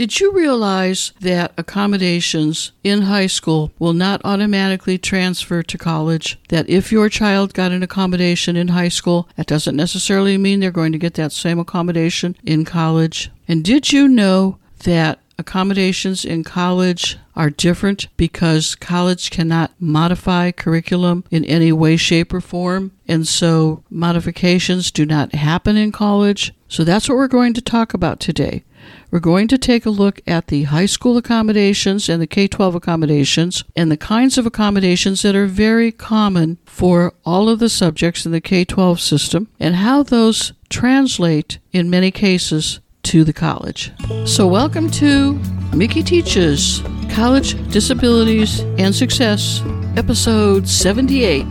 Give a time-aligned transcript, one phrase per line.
[0.00, 6.38] Did you realize that accommodations in high school will not automatically transfer to college?
[6.48, 10.70] That if your child got an accommodation in high school, that doesn't necessarily mean they're
[10.70, 13.30] going to get that same accommodation in college?
[13.46, 21.24] And did you know that accommodations in college are different because college cannot modify curriculum
[21.30, 22.92] in any way, shape, or form.
[23.08, 26.52] And so modifications do not happen in college.
[26.68, 28.64] So that's what we're going to talk about today.
[29.10, 32.74] We're going to take a look at the high school accommodations and the K 12
[32.76, 38.24] accommodations and the kinds of accommodations that are very common for all of the subjects
[38.24, 43.92] in the K 12 system and how those translate in many cases to the college.
[44.24, 45.32] So, welcome to
[45.74, 49.62] Mickie Teaches College Disabilities and Success,
[49.96, 51.44] episode 78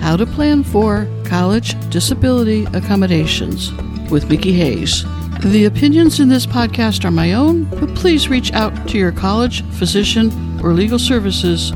[0.00, 3.72] How to Plan for College Disability Accommodations
[4.10, 5.04] with Mickie Hayes.
[5.42, 9.62] The opinions in this podcast are my own, but please reach out to your college,
[9.70, 11.72] physician, or legal services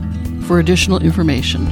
[0.46, 1.66] for additional information.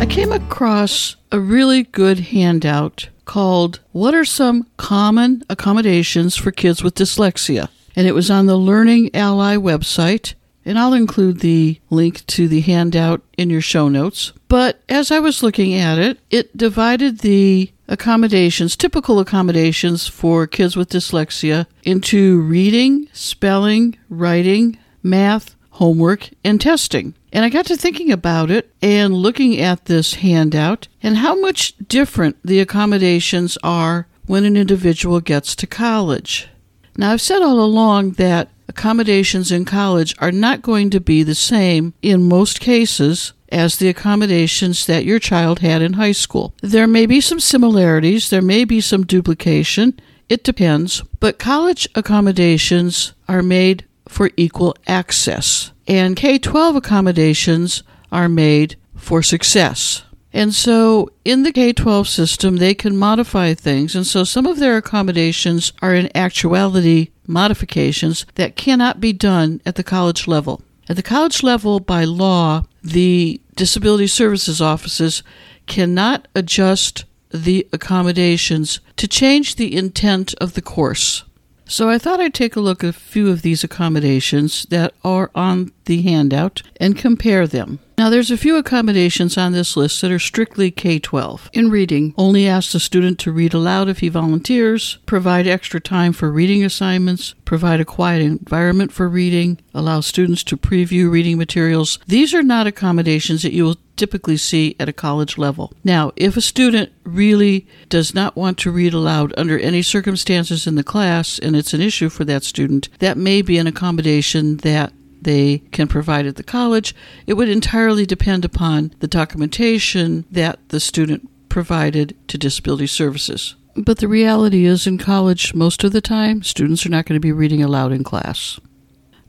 [0.00, 6.82] I came across a really good handout called What Are Some Common Accommodations for Kids
[6.82, 7.68] with Dyslexia?
[7.94, 10.34] And it was on the Learning Ally website.
[10.64, 14.32] And I'll include the link to the handout in your show notes.
[14.48, 20.76] But as I was looking at it, it divided the accommodations, typical accommodations for kids
[20.76, 27.14] with dyslexia, into reading, spelling, writing, math, homework, and testing.
[27.32, 31.74] And I got to thinking about it and looking at this handout and how much
[31.88, 36.48] different the accommodations are when an individual gets to college.
[36.96, 41.34] Now, I've said all along that accommodations in college are not going to be the
[41.34, 46.54] same in most cases as the accommodations that your child had in high school.
[46.62, 53.12] There may be some similarities, there may be some duplication, it depends, but college accommodations
[53.28, 60.02] are made for equal access, and K 12 accommodations are made for success.
[60.32, 63.94] And so in the K 12 system, they can modify things.
[63.94, 69.76] And so some of their accommodations are in actuality modifications that cannot be done at
[69.76, 70.62] the college level.
[70.88, 75.22] At the college level, by law, the disability services offices
[75.66, 81.24] cannot adjust the accommodations to change the intent of the course.
[81.66, 85.30] So I thought I'd take a look at a few of these accommodations that are
[85.34, 87.78] on the handout and compare them.
[87.98, 91.50] Now, there's a few accommodations on this list that are strictly K 12.
[91.52, 96.12] In reading, only ask the student to read aloud if he volunteers, provide extra time
[96.12, 101.98] for reading assignments, provide a quiet environment for reading, allow students to preview reading materials.
[102.06, 105.72] These are not accommodations that you will typically see at a college level.
[105.84, 110.74] Now, if a student really does not want to read aloud under any circumstances in
[110.74, 114.92] the class and it's an issue for that student, that may be an accommodation that
[115.20, 116.94] they can provide at the college.
[117.26, 123.54] It would entirely depend upon the documentation that the student provided to disability services.
[123.76, 127.20] But the reality is, in college, most of the time, students are not going to
[127.20, 128.60] be reading aloud in class.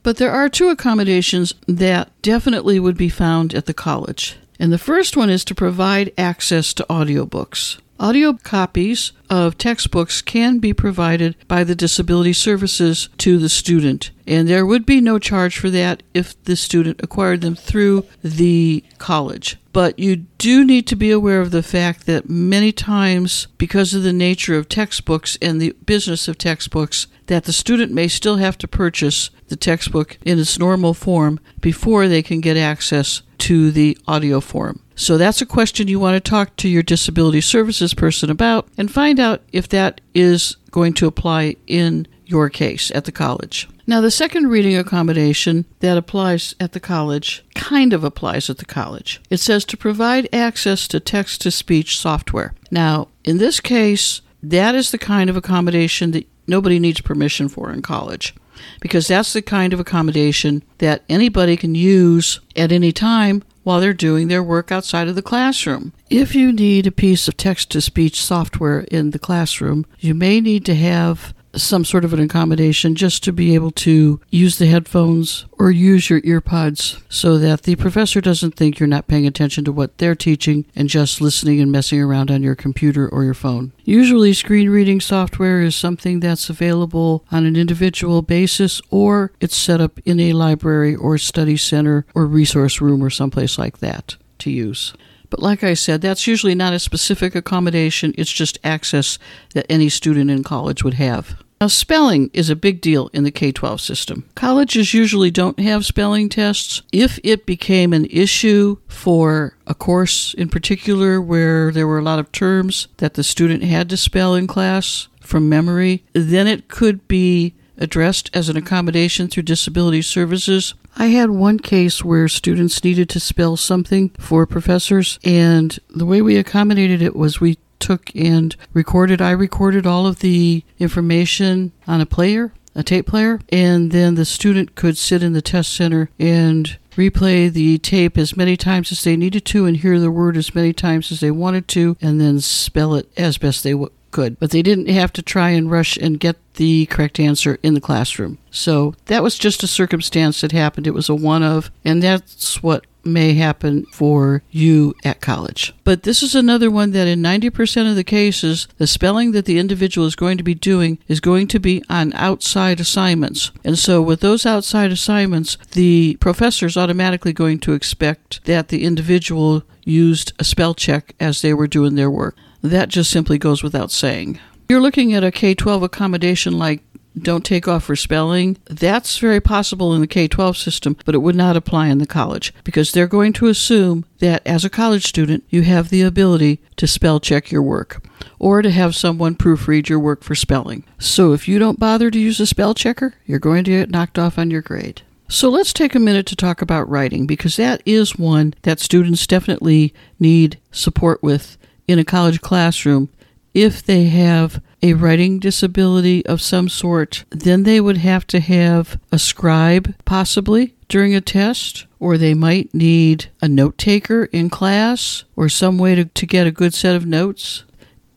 [0.02, 4.36] But there are two accommodations that definitely would be found at the college.
[4.58, 7.80] And the first one is to provide access to audiobooks.
[8.00, 14.48] Audio copies of textbooks can be provided by the disability services to the student, and
[14.48, 19.58] there would be no charge for that if the student acquired them through the college.
[19.74, 24.04] But you do need to be aware of the fact that many times, because of
[24.04, 28.56] the nature of textbooks and the business of textbooks, that the student may still have
[28.58, 33.98] to purchase the textbook in its normal form before they can get access to the
[34.06, 34.80] audio form.
[34.94, 38.92] So that's a question you want to talk to your disability services person about and
[38.92, 43.68] find out if that is going to apply in your case at the college.
[43.86, 48.64] Now, the second reading accommodation that applies at the college kind of applies at the
[48.64, 49.20] college.
[49.28, 52.54] It says to provide access to text to speech software.
[52.70, 57.70] Now, in this case, that is the kind of accommodation that nobody needs permission for
[57.70, 58.34] in college
[58.80, 63.94] because that's the kind of accommodation that anybody can use at any time while they're
[63.94, 65.92] doing their work outside of the classroom.
[66.10, 70.40] If you need a piece of text to speech software in the classroom, you may
[70.40, 74.66] need to have some sort of an accommodation just to be able to use the
[74.66, 79.64] headphones or use your earpods so that the professor doesn't think you're not paying attention
[79.64, 83.34] to what they're teaching and just listening and messing around on your computer or your
[83.34, 83.72] phone.
[83.84, 89.80] Usually, screen reading software is something that's available on an individual basis or it's set
[89.80, 94.50] up in a library or study center or resource room or someplace like that to
[94.50, 94.94] use.
[95.30, 99.18] But like I said, that's usually not a specific accommodation, it's just access
[99.54, 101.42] that any student in college would have.
[101.64, 104.28] Now, spelling is a big deal in the K 12 system.
[104.34, 106.82] Colleges usually don't have spelling tests.
[106.92, 112.18] If it became an issue for a course in particular where there were a lot
[112.18, 117.08] of terms that the student had to spell in class from memory, then it could
[117.08, 120.74] be addressed as an accommodation through disability services.
[120.96, 126.20] I had one case where students needed to spell something for professors, and the way
[126.20, 129.20] we accommodated it was we took and recorded.
[129.20, 134.24] I recorded all of the information on a player, a tape player, and then the
[134.24, 139.04] student could sit in the test center and replay the tape as many times as
[139.04, 142.20] they needed to and hear the word as many times as they wanted to and
[142.20, 143.74] then spell it as best they
[144.10, 144.38] could.
[144.38, 147.80] But they didn't have to try and rush and get the correct answer in the
[147.80, 148.38] classroom.
[148.50, 150.86] So that was just a circumstance that happened.
[150.86, 155.72] It was a one of, and that's what may happen for you at college.
[155.84, 159.58] But this is another one that in 90% of the cases, the spelling that the
[159.58, 163.50] individual is going to be doing is going to be on outside assignments.
[163.64, 168.84] And so with those outside assignments, the professor is automatically going to expect that the
[168.84, 172.36] individual used a spell check as they were doing their work.
[172.62, 174.38] That just simply goes without saying.
[174.68, 176.82] You're looking at a K 12 accommodation like
[177.18, 181.18] don't take off for spelling, that's very possible in the K 12 system, but it
[181.18, 185.06] would not apply in the college because they're going to assume that as a college
[185.06, 188.04] student, you have the ability to spell check your work
[188.38, 190.84] or to have someone proofread your work for spelling.
[190.98, 194.18] So if you don't bother to use a spell checker, you're going to get knocked
[194.18, 195.02] off on your grade.
[195.28, 199.26] So let's take a minute to talk about writing because that is one that students
[199.26, 201.56] definitely need support with
[201.88, 203.08] in a college classroom
[203.54, 209.00] if they have a writing disability of some sort, then they would have to have
[209.10, 215.24] a scribe possibly during a test, or they might need a note taker in class,
[215.36, 217.64] or some way to, to get a good set of notes.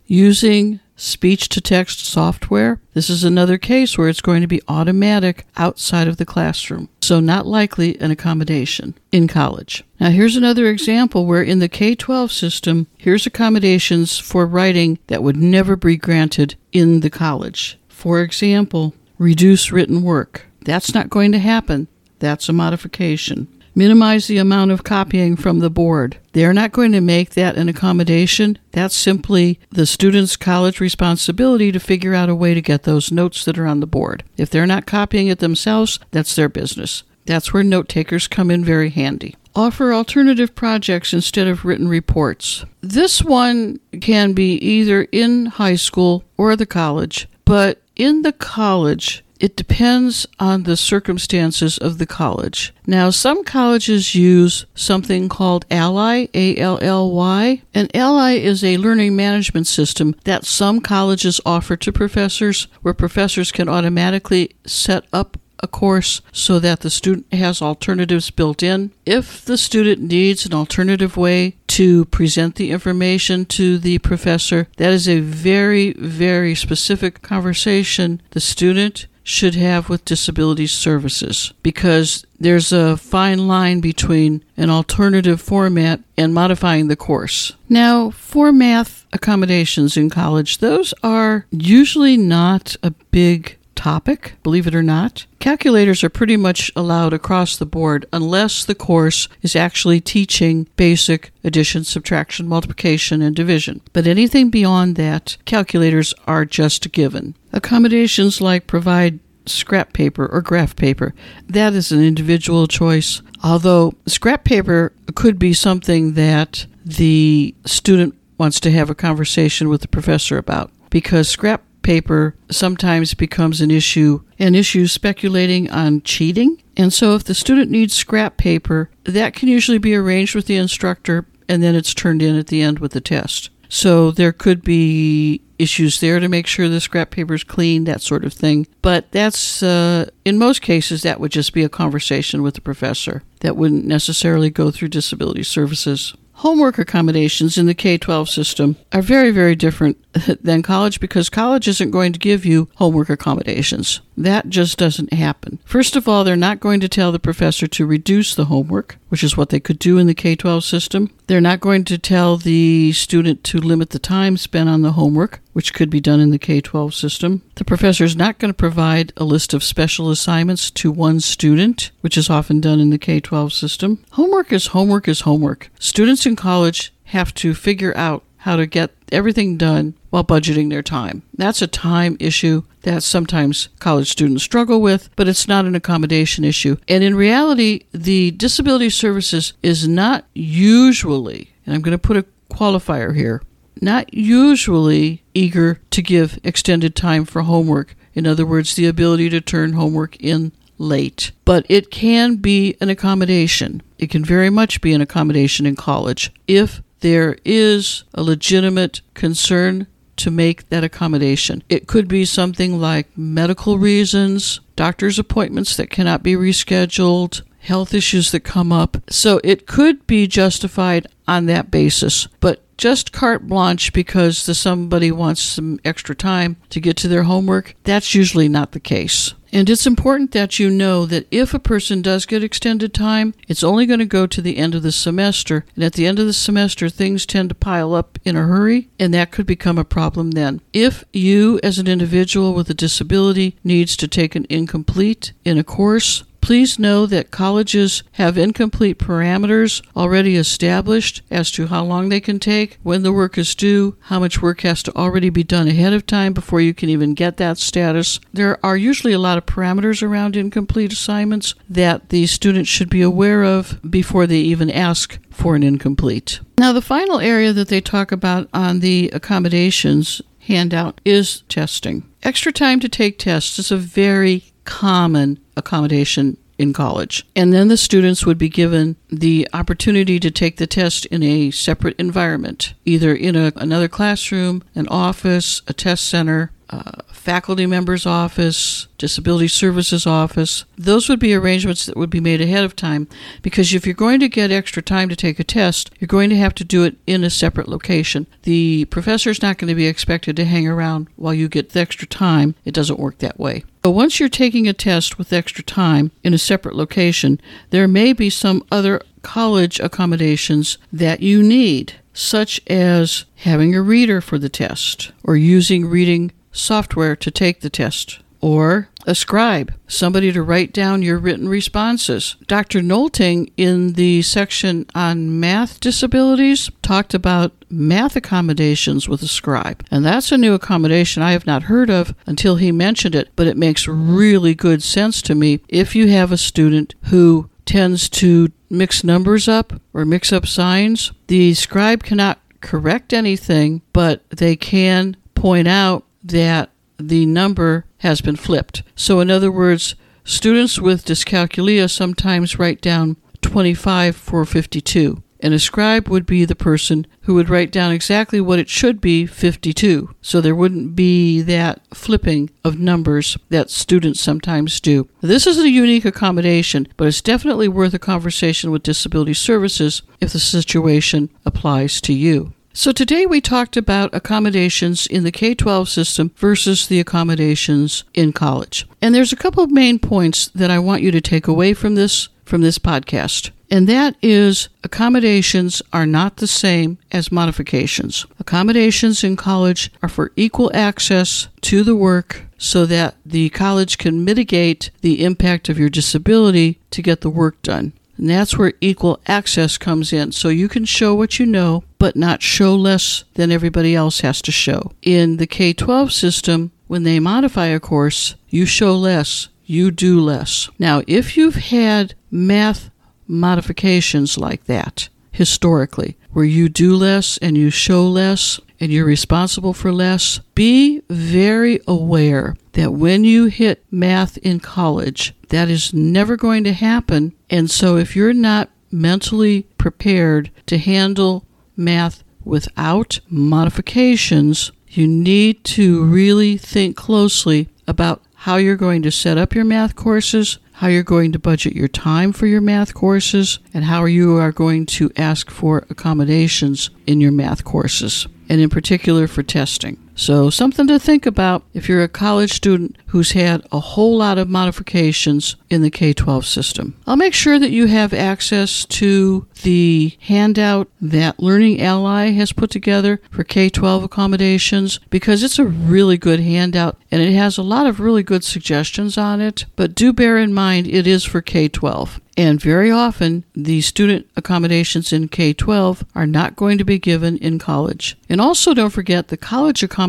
[0.07, 2.81] Using speech to text software.
[2.93, 7.19] This is another case where it's going to be automatic outside of the classroom, so
[7.19, 9.83] not likely an accommodation in college.
[9.99, 15.23] Now, here's another example where in the K 12 system, here's accommodations for writing that
[15.23, 17.79] would never be granted in the college.
[17.87, 20.47] For example, reduce written work.
[20.65, 21.87] That's not going to happen.
[22.19, 23.47] That's a modification
[23.77, 26.17] minimize the amount of copying from the board.
[26.33, 28.57] They're not going to make that an accommodation.
[28.71, 33.45] That's simply the student's college responsibility to figure out a way to get those notes
[33.45, 34.23] that are on the board.
[34.35, 37.03] If they're not copying it themselves, that's their business.
[37.25, 39.35] That's where note takers come in very handy.
[39.55, 42.65] Offer alternative projects instead of written reports.
[42.81, 49.23] This one can be either in high school or the college, but in the college,
[49.39, 52.73] it depends on the circumstances of the college.
[52.85, 57.61] Now, some colleges use something called Ally, A L L Y.
[57.73, 63.51] And Ally is a learning management system that some colleges offer to professors where professors
[63.51, 68.91] can automatically set up a course so that the student has alternatives built in.
[69.05, 74.91] If the student needs an alternative way to present the information to the professor, that
[74.91, 82.71] is a very, very specific conversation the student should have with disability services because there's
[82.71, 87.51] a fine line between an alternative format and modifying the course.
[87.67, 94.75] Now, for math accommodations in college, those are usually not a big topic, believe it
[94.75, 95.25] or not.
[95.39, 101.31] Calculators are pretty much allowed across the board unless the course is actually teaching basic
[101.43, 103.81] addition, subtraction, multiplication, and division.
[103.93, 107.35] But anything beyond that, calculators are just given.
[107.53, 111.13] Accommodations like provide scrap paper or graph paper,
[111.47, 113.21] that is an individual choice.
[113.43, 119.81] Although scrap paper could be something that the student wants to have a conversation with
[119.81, 126.61] the professor about because scrap paper sometimes becomes an issue, an issue speculating on cheating.
[126.75, 130.57] And so if the student needs scrap paper, that can usually be arranged with the
[130.57, 133.49] instructor and then it's turned in at the end with the test.
[133.69, 138.01] So there could be issues there to make sure the scrap paper is clean, that
[138.01, 138.67] sort of thing.
[138.81, 143.23] But that's, uh, in most cases, that would just be a conversation with the professor.
[143.41, 146.15] That wouldn't necessarily go through disability services.
[146.41, 149.97] Homework accommodations in the K 12 system are very, very different
[150.43, 154.01] than college because college isn't going to give you homework accommodations.
[154.15, 155.57] That just doesn't happen.
[155.65, 159.23] First of all, they're not going to tell the professor to reduce the homework, which
[159.23, 161.11] is what they could do in the K 12 system.
[161.27, 165.39] They're not going to tell the student to limit the time spent on the homework,
[165.53, 167.41] which could be done in the K 12 system.
[167.55, 171.91] The professor is not going to provide a list of special assignments to one student,
[172.01, 174.03] which is often done in the K 12 system.
[174.11, 175.69] Homework is homework is homework.
[175.79, 180.81] Students in college have to figure out how to get everything done while budgeting their
[180.81, 181.21] time.
[181.33, 186.45] That's a time issue that sometimes college students struggle with, but it's not an accommodation
[186.45, 186.77] issue.
[186.87, 192.25] And in reality, the disability services is not usually, and I'm going to put a
[192.49, 193.41] qualifier here,
[193.81, 197.97] not usually eager to give extended time for homework.
[198.13, 201.33] In other words, the ability to turn homework in late.
[201.43, 203.83] But it can be an accommodation.
[203.97, 209.87] It can very much be an accommodation in college if there is a legitimate concern
[210.17, 211.63] to make that accommodation.
[211.69, 218.31] It could be something like medical reasons, doctor's appointments that cannot be rescheduled, health issues
[218.31, 218.97] that come up.
[219.09, 222.27] So it could be justified on that basis.
[222.39, 227.23] But just carte blanche because the somebody wants some extra time to get to their
[227.23, 229.33] homework, that's usually not the case.
[229.51, 233.63] And it's important that you know that if a person does get extended time, it's
[233.63, 235.65] only going to go to the end of the semester.
[235.75, 238.89] And at the end of the semester, things tend to pile up in a hurry,
[238.99, 240.61] and that could become a problem then.
[240.73, 245.63] If you, as an individual with a disability, needs to take an incomplete in a
[245.63, 252.21] course, Please know that colleges have incomplete parameters already established as to how long they
[252.21, 255.67] can take, when the work is due, how much work has to already be done
[255.67, 258.21] ahead of time before you can even get that status.
[258.31, 263.01] There are usually a lot of parameters around incomplete assignments that the student should be
[263.01, 266.39] aware of before they even ask for an incomplete.
[266.57, 272.09] Now, the final area that they talk about on the accommodations handout is testing.
[272.23, 277.25] Extra time to take tests is a very common accommodation in college.
[277.35, 281.51] And then the students would be given the opportunity to take the test in a
[281.51, 288.05] separate environment, either in a, another classroom, an office, a test center, a faculty member's
[288.05, 290.63] office, disability services office.
[290.77, 293.09] Those would be arrangements that would be made ahead of time
[293.41, 296.37] because if you're going to get extra time to take a test, you're going to
[296.37, 298.27] have to do it in a separate location.
[298.43, 302.07] The professor's not going to be expected to hang around while you get the extra
[302.07, 302.55] time.
[302.63, 303.65] It doesn't work that way.
[303.81, 307.41] But once you're taking a test with extra time in a separate location,
[307.71, 314.21] there may be some other college accommodations that you need, such as having a reader
[314.21, 320.31] for the test or using reading software to take the test or a scribe, somebody
[320.31, 322.35] to write down your written responses.
[322.45, 322.81] Dr.
[322.81, 329.85] Nolting, in the section on math disabilities, talked about math accommodations with a scribe.
[329.89, 333.47] And that's a new accommodation I have not heard of until he mentioned it, but
[333.47, 338.49] it makes really good sense to me if you have a student who tends to
[338.69, 341.11] mix numbers up or mix up signs.
[341.27, 348.35] The scribe cannot correct anything, but they can point out that the number has been
[348.35, 348.83] flipped.
[348.95, 355.23] So, in other words, students with dyscalculia sometimes write down 25 for 52.
[355.39, 358.99] And a scribe would be the person who would write down exactly what it should
[358.99, 360.15] be 52.
[360.21, 365.07] So there wouldn't be that flipping of numbers that students sometimes do.
[365.21, 370.33] This is a unique accommodation, but it's definitely worth a conversation with disability services if
[370.33, 372.53] the situation applies to you.
[372.77, 378.33] So today we talked about accommodations in the K 12 system versus the accommodations in
[378.33, 378.87] college.
[379.01, 381.95] And there's a couple of main points that I want you to take away from
[381.95, 383.49] this from this podcast.
[383.71, 388.27] And that is accommodations are not the same as modifications.
[388.39, 394.23] Accommodations in college are for equal access to the work so that the college can
[394.23, 397.93] mitigate the impact of your disability to get the work done.
[398.17, 400.31] And that's where equal access comes in.
[400.31, 404.41] So you can show what you know, but not show less than everybody else has
[404.43, 404.91] to show.
[405.01, 410.19] In the K 12 system, when they modify a course, you show less, you do
[410.19, 410.69] less.
[410.79, 412.89] Now, if you've had math
[413.27, 419.73] modifications like that historically, where you do less and you show less, and you're responsible
[419.73, 426.37] for less, be very aware that when you hit math in college, that is never
[426.37, 427.33] going to happen.
[427.49, 436.03] And so if you're not mentally prepared to handle math without modifications, you need to
[436.05, 441.03] really think closely about how you're going to set up your math courses, how you're
[441.03, 445.11] going to budget your time for your math courses, and how you are going to
[445.17, 449.97] ask for accommodations in your math courses, and in particular for testing.
[450.17, 454.39] So, something to think about if you're a college student who's had a whole lot
[454.39, 456.95] of modifications in the K 12 system.
[457.05, 462.71] I'll make sure that you have access to the handout that Learning Ally has put
[462.71, 467.63] together for K 12 accommodations because it's a really good handout and it has a
[467.63, 469.65] lot of really good suggestions on it.
[469.75, 472.19] But do bear in mind it is for K 12.
[472.39, 477.37] And very often, the student accommodations in K 12 are not going to be given
[477.37, 478.15] in college.
[478.29, 480.06] And also, don't forget the college accommodations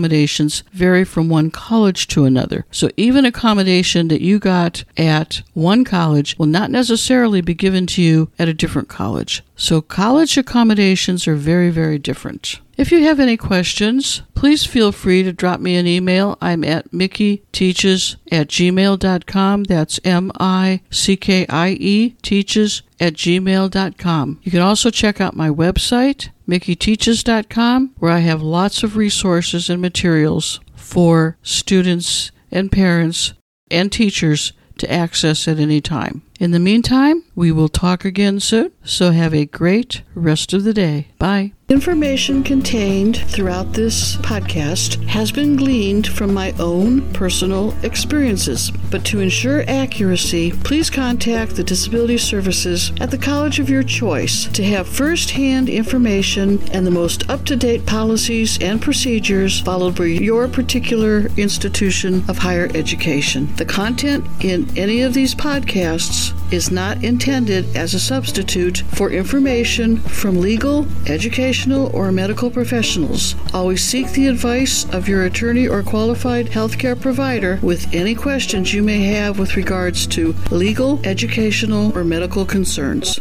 [0.72, 2.66] vary from one college to another.
[2.70, 8.02] So, even accommodation that you got at one college will not necessarily be given to
[8.02, 9.42] you at a different college.
[9.56, 12.60] So, college accommodations are very, very different.
[12.78, 16.38] If you have any questions, please feel free to drop me an email.
[16.40, 19.64] I'm at mickieteaches at gmail.com.
[19.64, 24.38] That's M I C K I E, teaches at gmail.com.
[24.44, 29.82] You can also check out my website, mickieteaches.com, where I have lots of resources and
[29.82, 33.34] materials for students and parents
[33.70, 36.22] and teachers to access at any time.
[36.38, 40.72] In the meantime, we will talk again soon, so have a great rest of the
[40.72, 41.08] day.
[41.18, 41.52] Bye.
[41.68, 49.20] Information contained throughout this podcast has been gleaned from my own personal experiences, but to
[49.20, 54.88] ensure accuracy, please contact the Disability Services at the college of your choice to have
[54.88, 60.48] first hand information and the most up to date policies and procedures followed by your
[60.48, 63.54] particular institution of higher education.
[63.56, 69.96] The content in any of these podcasts is not intended as a substitute for information
[69.98, 73.34] from legal, educational, or medical professionals.
[73.54, 78.82] Always seek the advice of your attorney or qualified healthcare provider with any questions you
[78.82, 83.16] may have with regards to legal, educational, or medical concerns.